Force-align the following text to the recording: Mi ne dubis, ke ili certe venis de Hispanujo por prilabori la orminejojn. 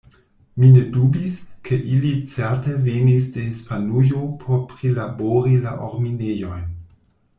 Mi 0.61 0.67
ne 0.75 0.79
dubis, 0.95 1.35
ke 1.67 1.77
ili 1.97 2.13
certe 2.35 2.73
venis 2.87 3.27
de 3.35 3.45
Hispanujo 3.51 4.23
por 4.45 4.65
prilabori 4.73 5.57
la 5.67 5.77
orminejojn. 5.91 6.65